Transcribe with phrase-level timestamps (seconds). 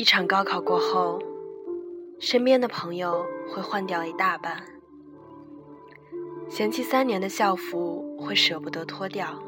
[0.00, 1.18] 一场高考过后，
[2.18, 4.64] 身边的朋友会换掉一大半，
[6.48, 9.38] 嫌弃三年的校服会舍不得脱掉。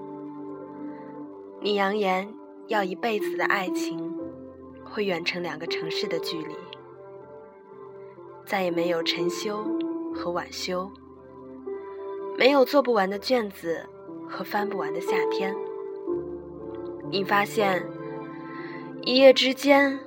[1.63, 2.35] 你扬言
[2.67, 4.15] 要一辈子的爱情，
[4.85, 6.55] 会远成两个城市的距离，
[8.45, 9.65] 再也没有晨修
[10.15, 10.91] 和晚修，
[12.37, 13.87] 没有做不完的卷子
[14.29, 15.57] 和翻不完的夏天。
[17.11, 17.83] 你发现，
[19.01, 19.99] 一夜之间。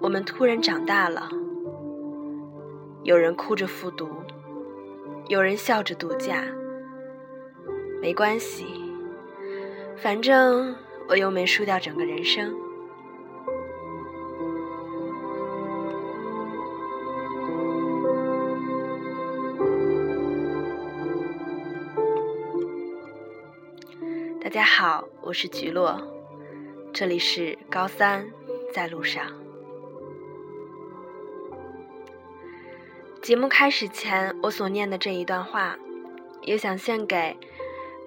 [0.00, 1.28] 我们突然长大了，
[3.02, 4.08] 有人哭着复读，
[5.26, 6.44] 有人笑着度假。
[8.00, 8.64] 没关系，
[9.96, 10.74] 反正
[11.08, 12.54] 我又没输掉整个人生。
[24.40, 26.00] 大家好，我是菊落，
[26.92, 28.24] 这里是高三
[28.72, 29.26] 在路上。
[33.28, 35.76] 节目开始前，我所念的这一段话，
[36.40, 37.36] 也想献给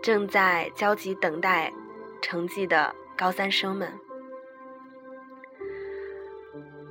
[0.02, 1.72] 正在焦急等待
[2.24, 3.94] 成绩的高三生们。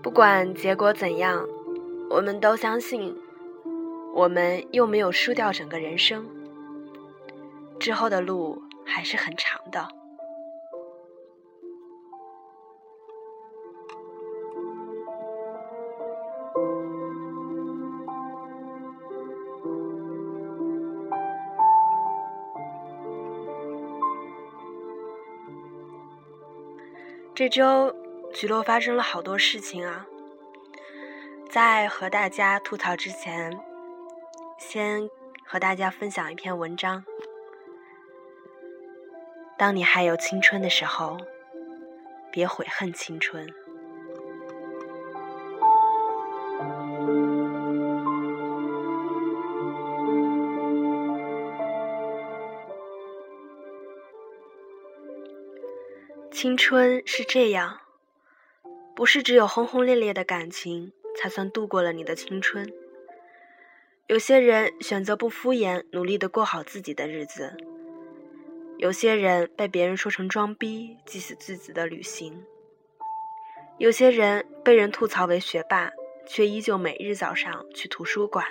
[0.00, 1.44] 不管结果怎样，
[2.08, 3.20] 我们都相信，
[4.14, 6.24] 我们又没有输掉整个人生，
[7.80, 9.88] 之后的路还是很长的。
[27.40, 27.90] 这周，
[28.34, 30.06] 橘落发生了好多事情啊。
[31.48, 33.58] 在和大家吐槽之前，
[34.58, 35.08] 先
[35.46, 37.02] 和大家分享一篇文章。
[39.56, 41.16] 当你还有青春的时候，
[42.30, 43.48] 别悔恨青春。
[56.40, 57.82] 青春是这样，
[58.96, 62.72] 不是只有轰轰烈烈的感情才算度过了你的青春。
[64.06, 67.50] 有些人选择不敷衍，努力的过好自己的日子；
[68.78, 72.32] 有些人被别人说成装逼，记死自己的旅行；
[73.76, 75.92] 有些人被人吐槽为学霸，
[76.26, 78.42] 却依旧每日早上去图书馆；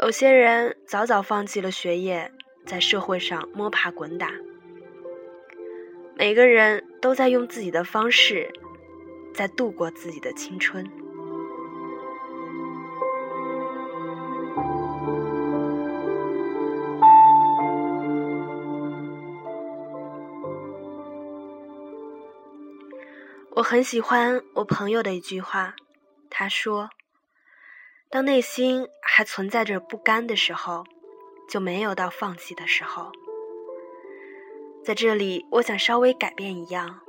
[0.00, 2.32] 有些人早早放弃了学业，
[2.66, 4.32] 在社会上摸爬滚打。
[6.16, 8.52] 每个人都在用自己的方式，
[9.34, 10.88] 在度过自己的青春。
[23.56, 25.74] 我很喜欢我朋友的一句话，
[26.30, 26.90] 他说
[28.08, 30.84] ：“当内心还存在着不甘的时候，
[31.48, 33.10] 就没有到放弃的时候。”
[34.84, 37.00] 在这里，我想稍微改变一样。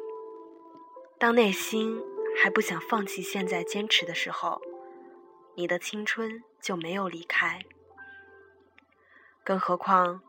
[1.19, 2.01] 当内心
[2.41, 4.61] 还不想放弃现在坚持的时候，
[5.57, 7.59] 你的青春就没有离开。
[9.43, 10.23] 更何况，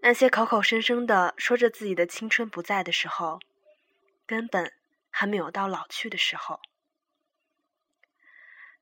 [0.00, 3.40] 那些口口声声的说着自己的青春不在的时候，
[4.24, 4.72] 根本
[5.10, 6.60] 还没有到老去的时候。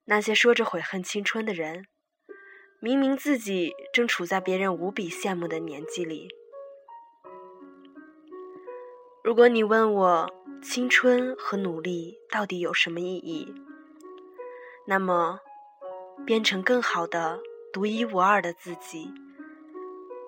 [0.04, 1.86] 那些说着悔恨青春的人，
[2.80, 6.28] 明明自己正处在别人无比羡慕的年纪里。
[9.24, 10.30] 如果你问我
[10.60, 13.54] 青春和努力到底有什么意义，
[14.84, 15.40] 那么，
[16.26, 17.40] 变成更好的、
[17.72, 19.10] 独一无二的自己，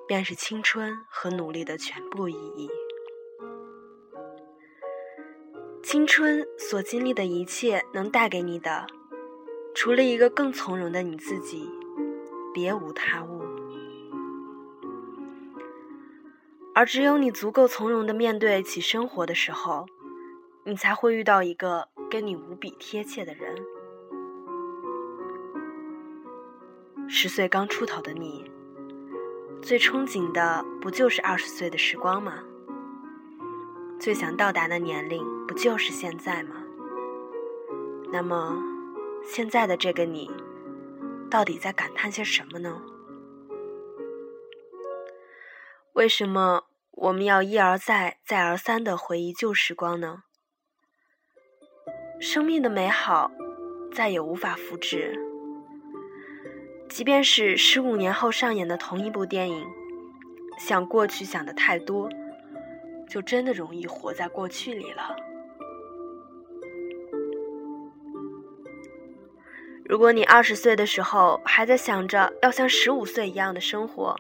[0.08, 2.70] 便是青春和努力的全部意义。
[5.82, 8.86] 青春所经历的一切，能带给你的，
[9.74, 11.68] 除了一个更从容的你自己，
[12.54, 13.35] 别无他物。
[16.76, 19.86] 而只有你足够从容的面对起生活的时候，
[20.64, 23.56] 你才会遇到一个跟你无比贴切的人。
[27.08, 28.44] 十岁刚出头的你，
[29.62, 32.44] 最憧憬的不就是二十岁的时光吗？
[33.98, 36.56] 最想到达的年龄不就是现在吗？
[38.12, 38.62] 那么，
[39.24, 40.30] 现在的这个你，
[41.30, 42.82] 到底在感叹些什么呢？
[45.94, 46.65] 为什么
[46.96, 50.22] 我们要一而再、再而三的回忆旧时光呢？
[52.18, 53.30] 生命的美好
[53.92, 55.14] 再也无法复制，
[56.88, 59.66] 即便是十五年后上演的同一部电影，
[60.58, 62.08] 想过去想的太多，
[63.06, 65.14] 就真的容易活在过去里了。
[69.84, 74.16] 如果你二十岁的时候还在想着要像十五岁一样的生活，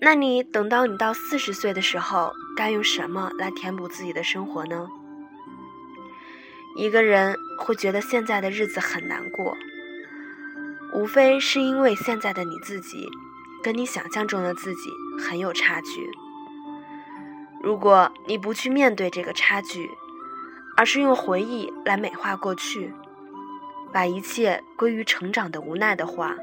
[0.00, 4.88] 那你等到你到四十岁的时候，该用什么来填补自己的生活呢？
[6.76, 9.56] 一个人会觉得现在的日子很难过，
[10.94, 13.08] 无非是因为现在的你自己
[13.62, 14.90] 跟你想象中的自己
[15.20, 16.08] 很有差距。
[17.60, 19.90] 如果你不去面对这个差距，
[20.76, 22.94] 而是用回忆来美化过去，
[23.92, 26.36] 把一切归于成长的无奈的话，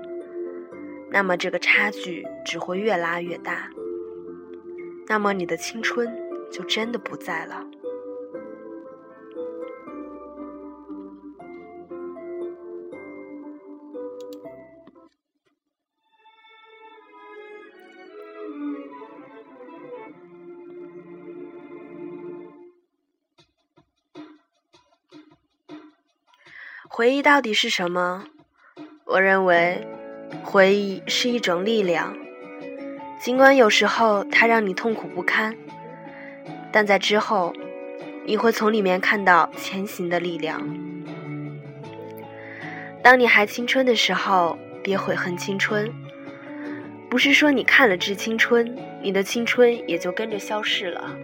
[1.16, 3.70] 那么这个差距只会越拉越大。
[5.08, 6.14] 那么你的青春
[6.52, 7.66] 就真的不在了。
[26.90, 28.26] 回忆到底是什么？
[29.06, 29.88] 我认为，
[30.44, 32.16] 回忆是一种力量。
[33.22, 35.56] 尽管有时候它让你痛苦不堪，
[36.72, 37.54] 但在之后，
[38.26, 40.62] 你会从里面看到前行的力量。
[43.02, 45.92] 当你还青春的时候，别悔恨青春。
[47.10, 48.68] 不是说你看了《致青春》，
[49.02, 51.16] 你的青春也就跟着消逝了。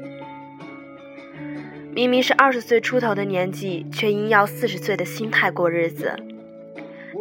[1.93, 6.15] 明明是二十岁出头的年纪，却因要四十岁的心态过日子。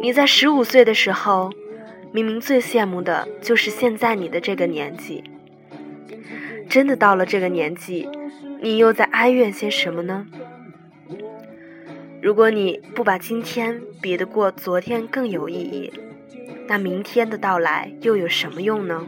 [0.01, 1.51] 你在十五岁的时候，
[2.13, 5.23] 明明最羡慕的就是现在你的这个年纪。
[6.67, 8.09] 真的到了这个年纪，
[8.61, 10.27] 你又在哀怨些什么呢？
[12.21, 15.91] 如果你不把今天比得过昨天更有意义，
[16.67, 19.07] 那明天的到来又有什么用呢？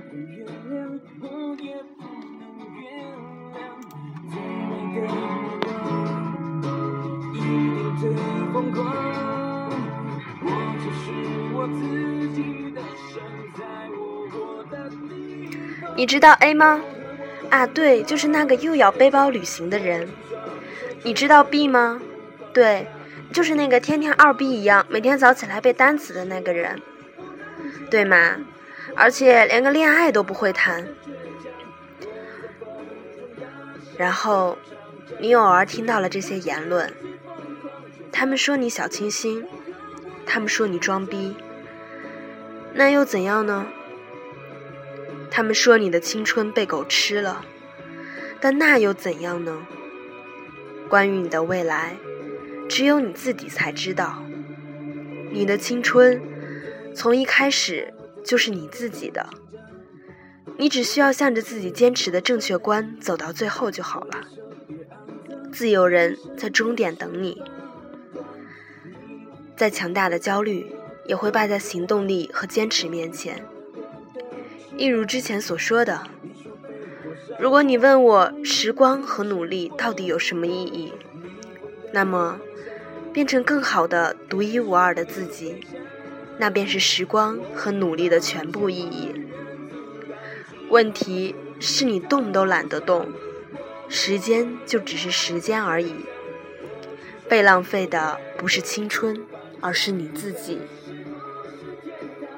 [10.45, 11.11] 我只是
[11.55, 12.81] 我自己的
[15.95, 16.81] 你知道 A 吗？
[17.49, 20.09] 啊，对，就是那个又要背包旅行的人。
[21.03, 22.01] 你知道 B 吗？
[22.53, 22.87] 对，
[23.31, 26.81] 就是那个天天二逼一样，每天早起来背单词的那个人，
[27.89, 28.37] 对吗？
[28.95, 30.87] 而且连个恋爱都不会谈。
[33.97, 34.57] 然后，
[35.19, 36.91] 你偶尔听到了这些言论，
[38.11, 39.45] 他们说你小清新，
[40.25, 41.35] 他们说你装逼，
[42.73, 43.67] 那又怎样呢？
[45.29, 47.45] 他们说你的青春被狗吃了，
[48.39, 49.65] 但那又怎样呢？
[50.89, 51.97] 关于你的未来，
[52.69, 54.23] 只有你自己才知道。
[55.31, 56.21] 你的青春
[56.93, 57.93] 从一开始
[58.23, 59.27] 就是你自己的，
[60.57, 64.27] 你只需要向着自己坚持的正确观走到最后就好了。
[65.51, 67.41] 自有人在终点等你。
[69.55, 70.72] 再强大的焦虑，
[71.05, 73.45] 也会败在行动力和坚持面前。
[74.77, 76.07] 一如之前所说的，
[77.39, 80.93] 如果你问我时光和努力到底有什么意义，
[81.91, 82.39] 那么
[83.11, 85.57] 变成更好的独一无二的自己，
[86.39, 89.13] 那便是时光和努力的全部意义。
[90.69, 93.09] 问题是你动都懒得动，
[93.87, 95.93] 时间就只是时间而已。
[97.29, 99.23] 被浪费的不是青春，
[99.61, 100.59] 而是你自己。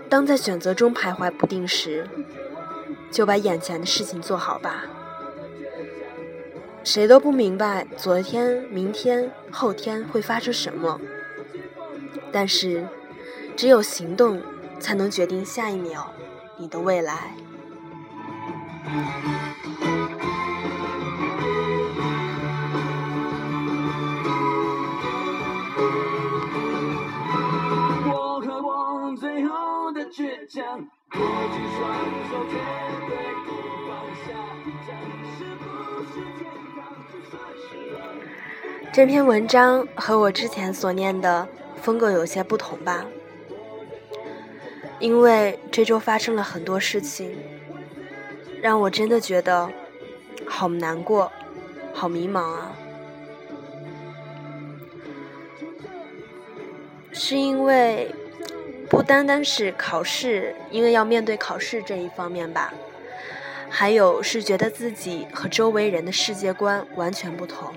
[0.09, 2.07] 当在选择中徘徊不定时，
[3.11, 4.85] 就把眼前的事情做好吧。
[6.83, 11.01] 谁都不明白昨天、明天、后天会发生什么，
[12.31, 12.87] 但是
[13.55, 14.41] 只有行动
[14.79, 16.13] 才能决定下一秒
[16.57, 17.35] 你的未来。
[38.93, 41.45] 这篇文章和我之前所念的
[41.81, 43.05] 风格有些不同吧，
[44.99, 47.35] 因为这周发生了很多事情，
[48.61, 49.69] 让我真的觉得
[50.47, 51.29] 好难过，
[51.93, 52.71] 好迷茫啊。
[57.11, 58.13] 是因为
[58.95, 62.73] 不单单是考试，因为要面对考试这一方面吧，
[63.69, 67.73] 还有是觉得自己和周围人的世界观完全不同。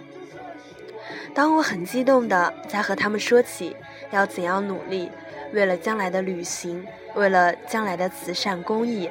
[1.35, 3.75] 当我很激动的在和他们说起
[4.13, 5.11] 要怎样努力，
[5.53, 9.11] 为了将来的旅行，为了将来的慈善公益，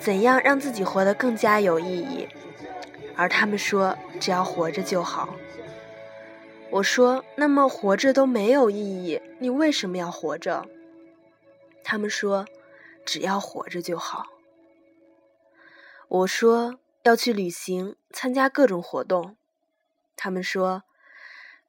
[0.00, 2.26] 怎样让自己活得更加有意义，
[3.14, 5.36] 而他们说只要活着就好。
[6.70, 10.66] 我说：“那么活着都没有意义，你为什么要活着？”
[11.84, 12.46] 他们说
[13.06, 14.24] ：“只要活着就好。”
[16.08, 19.36] 我说：“要去旅行，参加各种活动。”
[20.16, 20.82] 他们说：“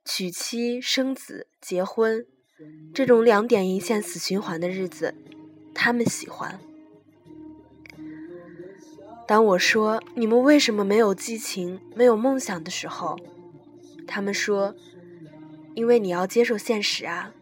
[0.03, 2.25] 娶妻生子、结婚，
[2.93, 5.13] 这种两点一线、死循环的日子，
[5.75, 6.59] 他们喜欢。”
[9.27, 13.19] 当我说：“你们为什么没有激情、没有梦想的时候？”
[14.07, 14.73] 他们说。
[15.75, 17.33] 因为你要接受现实啊，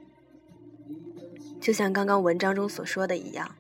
[1.64, 3.56] 就像刚刚文章中所说的一样，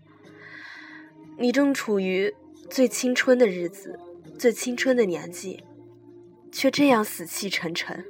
[1.38, 2.36] 你正处于
[2.69, 3.98] 最青春的日子，
[4.38, 5.63] 最青春的年纪，
[6.51, 8.03] 却这样死气沉沉。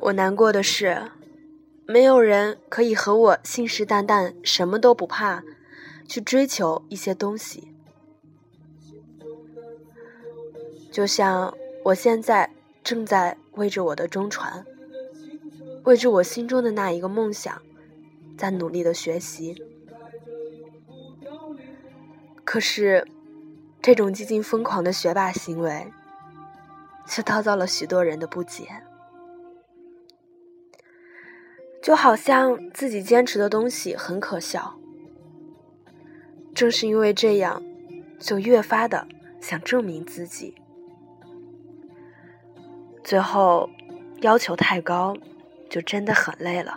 [0.00, 1.10] 我难过的是，
[1.86, 5.42] 没有人可以和我信誓旦旦、什么都不怕，
[6.06, 7.72] 去追求一些东西。
[10.92, 12.50] 就像我现在
[12.82, 14.64] 正在为着我的中传，
[15.84, 17.60] 为着我心中的那一个梦想，
[18.36, 19.62] 在努力的学习。
[22.44, 23.06] 可是，
[23.80, 25.92] 这种几近疯狂的学霸行为，
[27.06, 28.66] 却遭到了许多人的不解。
[31.80, 34.78] 就好像自己坚持的东西很可笑，
[36.54, 37.62] 正是因为这样，
[38.18, 39.06] 就越发的
[39.40, 40.59] 想证明自己。
[43.10, 43.68] 最后，
[44.20, 45.16] 要求太高，
[45.68, 46.76] 就真的很累了。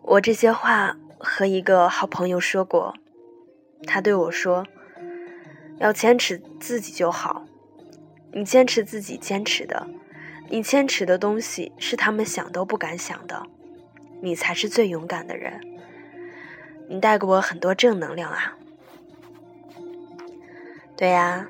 [0.00, 2.94] 我这些话和一个好朋友说过，
[3.86, 4.66] 他对我说
[5.76, 7.44] ：“要坚持自己就好，
[8.32, 9.86] 你坚持自己坚持的，
[10.48, 13.42] 你坚持的东西是他们想都不敢想的，
[14.22, 15.60] 你才是最勇敢的人。”
[16.88, 18.56] 你带给我很多正能量啊！
[20.96, 21.46] 对呀。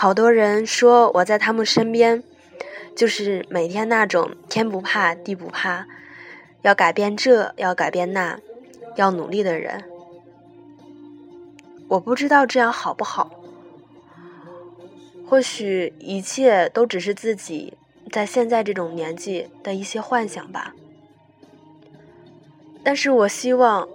[0.00, 2.24] 好多人说我在他们身边，
[2.96, 5.86] 就是每天那种天不怕地不怕，
[6.62, 8.40] 要改变这要改变那，
[8.96, 9.84] 要努力的人。
[11.88, 13.30] 我不知道这样好不好，
[15.28, 17.74] 或许一切都只是自己
[18.10, 20.74] 在现在这种年纪的一些幻想吧。
[22.82, 23.86] 但是我希望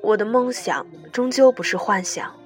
[0.00, 2.39] 我的梦想终究不是幻想。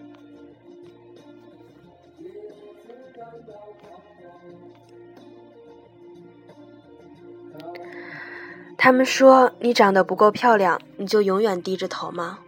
[8.85, 12.41] 他们说你长得不够漂亮，你就永远低着头吗？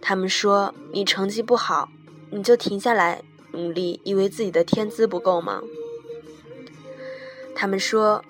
[0.00, 1.88] 他们说你成绩不好，
[2.30, 5.62] 你就停下来努力，以为自己的天资不够吗？
[7.56, 8.24] 他们说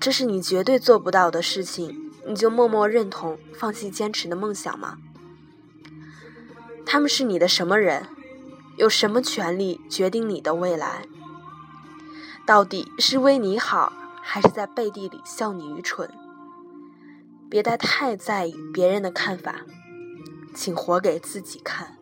[0.00, 4.98] 这是你绝对做不到的事情，你就默默认同，放弃坚持的梦想吗？
[6.84, 8.08] 他们是你的什么人？
[8.76, 11.06] 有什么权利决定你的未来？
[12.44, 13.92] 到底是为你好？
[14.30, 16.06] 还是在背地里笑你愚蠢，
[17.48, 19.62] 别太太在意别人的看法，
[20.54, 21.96] 请活给自己看。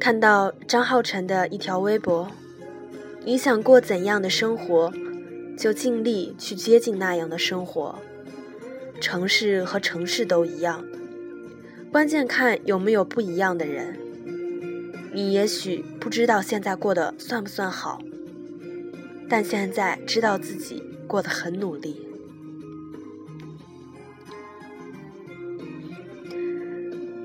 [0.00, 2.28] 看到张浩辰的一条微博，
[3.24, 4.92] 你想过怎样的生活？
[5.58, 7.98] 就尽力去接近那样的生活，
[9.00, 10.84] 城市和城市都一样，
[11.90, 13.98] 关键看有没有不一样的人。
[15.12, 18.00] 你也许不知道现在过得算不算好，
[19.28, 22.06] 但现在知道自己过得很努力。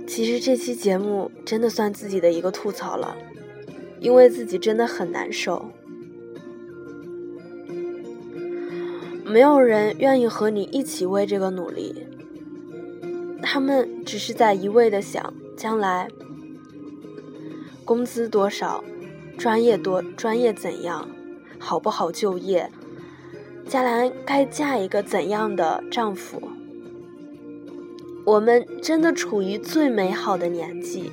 [0.07, 3.15] 其实这期节目真的算自己的一个吐槽了，
[3.99, 5.71] 因为自己真的很难受。
[9.33, 12.05] 没有人愿意和你一起为这个努力，
[13.41, 16.07] 他们只是在一味的想将来
[17.83, 18.83] 工资多少，
[19.35, 21.09] 专业多专业怎样，
[21.57, 22.69] 好不好就业，
[23.67, 26.39] 将来该嫁一个怎样的丈夫。
[28.25, 31.09] 我们真的处于最美好的年纪，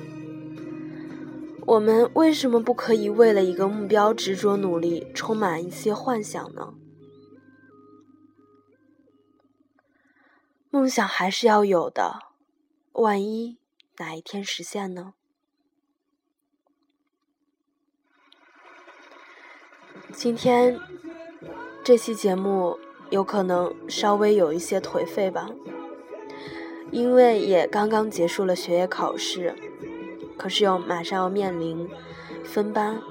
[1.65, 6.75] 我们为什么不可以为了一个目标执着努力，充满一些幻想呢？
[10.73, 12.21] 梦想还是要有的，
[12.93, 13.57] 万一
[13.97, 15.13] 哪一天实现呢？
[20.13, 20.79] 今天
[21.83, 25.49] 这期节目有可能稍微有一些颓废吧，
[26.89, 29.53] 因为也刚刚结束了学业考试，
[30.37, 31.89] 可是又马上要面临
[32.45, 33.01] 分班，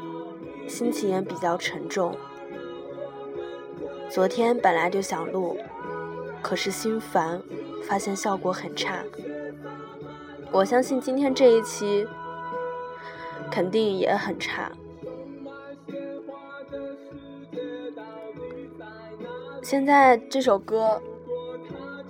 [0.66, 2.16] 心情也比较沉重。
[4.08, 5.58] 昨天本来就想录，
[6.42, 7.40] 可是心烦，
[7.84, 9.04] 发现效果很差。
[10.50, 12.06] 我相信今天这一期
[13.50, 14.72] 肯定也很差。
[19.62, 21.00] 现在这首歌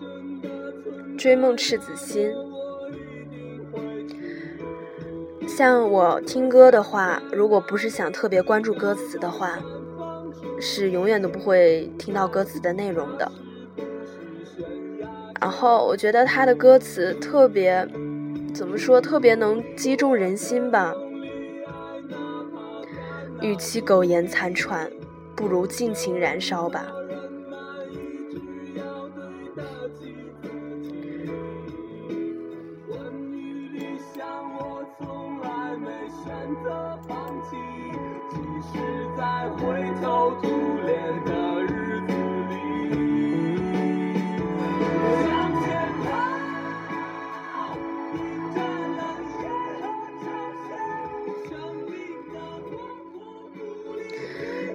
[1.16, 2.32] 《追梦赤子心》，
[5.48, 9.58] 像我听歌的话，如果不是想特别关注歌词的话，
[10.58, 13.30] 是永远都不会听到歌词的内容的。
[15.40, 17.88] 然后我觉得他的歌词特别。
[18.52, 19.00] 怎么说？
[19.00, 20.92] 特别能击中人心吧。
[23.40, 24.90] 与其苟延残喘，
[25.36, 26.84] 不如尽情燃烧吧。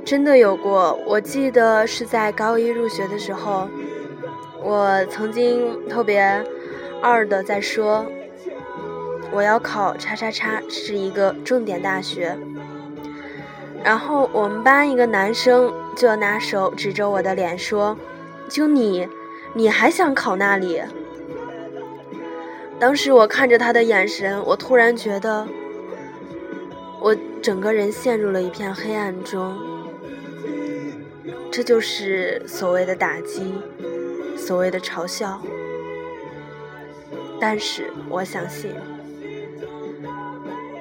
[0.05, 3.67] 真的有过，我记得是在高一入学的时候，
[4.62, 6.45] 我曾经特别
[7.01, 8.05] 二的在说，
[9.31, 12.38] 我要考叉叉叉是一个重点大学，
[13.83, 17.97] 然后我们班一个男生就拿手指着我的脸说
[18.47, 19.09] ：“就你，
[19.55, 20.83] 你还想考那里？”
[22.77, 25.47] 当时我看着他的眼神，我突然觉得，
[27.01, 29.57] 我整个人陷入了一片黑暗中。
[31.55, 33.53] 这就是所谓的打击，
[34.36, 35.41] 所谓的嘲笑。
[37.39, 38.75] 但是我相信，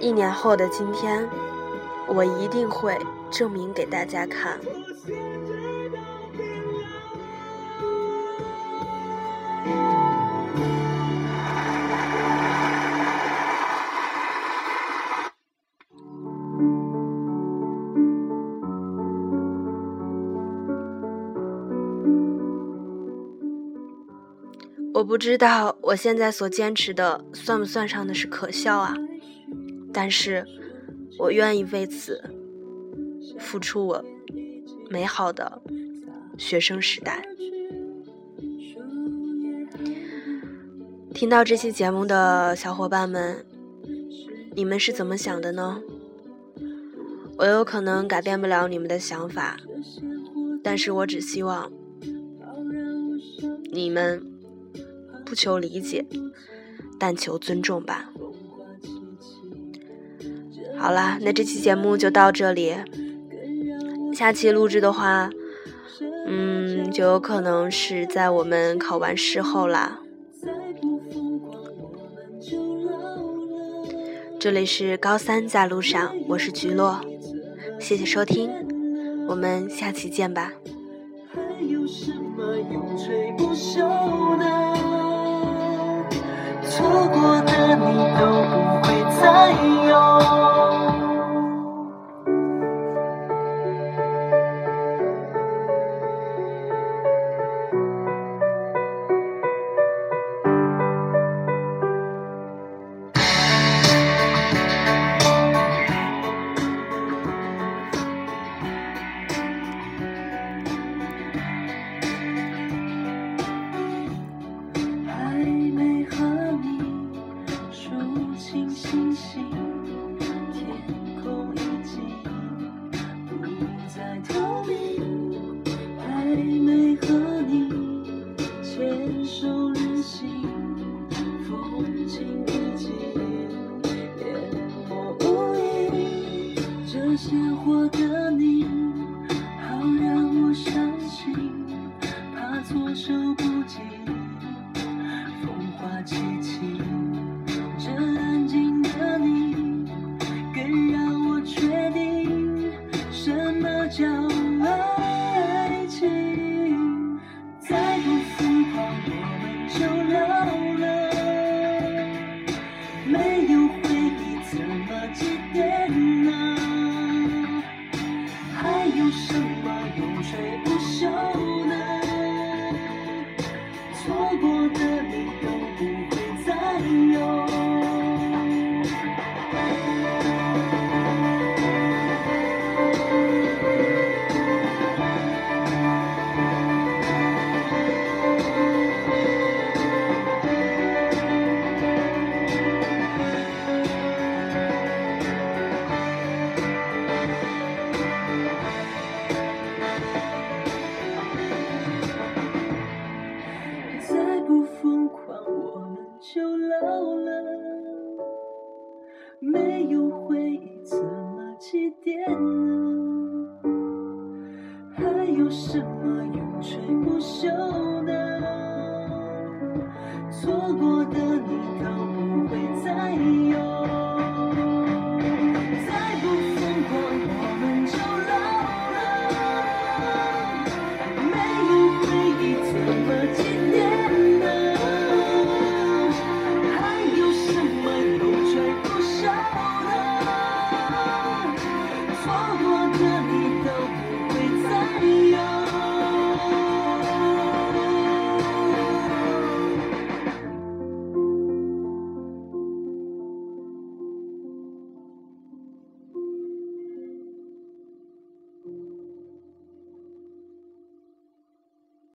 [0.01, 1.29] 一年后的今天，
[2.09, 2.99] 我一定会
[3.31, 4.59] 证明给大家看。
[24.95, 28.95] 我不知道我现在所坚持的算不算上的是可笑啊？
[29.93, 30.47] 但是，
[31.19, 32.23] 我愿意为此
[33.41, 34.05] 付出我
[34.89, 35.61] 美好的
[36.39, 37.27] 学生时代。
[41.13, 43.45] 听到这期节目的小伙伴们，
[44.55, 45.83] 你们是怎么想的呢？
[47.39, 49.57] 我有可能改变不了你们的想法，
[50.63, 51.73] 但是我只希望
[53.73, 54.34] 你们。
[55.25, 56.05] 不求理解，
[56.99, 58.11] 但求尊重吧。
[60.77, 62.75] 好啦，那这期节目就到这里。
[64.13, 65.31] 下期录制的话，
[66.27, 70.01] 嗯，就有可能是在我们考完试后啦。
[74.39, 77.01] 这里是高三在路上，我是菊落，
[77.81, 78.51] 谢谢收听，
[79.27, 80.53] 我们下期见吧。
[81.33, 84.64] 还有什么永垂不朽呢
[86.77, 89.53] 错过的你都不会再
[89.87, 90.84] 有。